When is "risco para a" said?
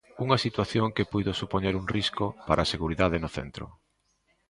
1.95-2.71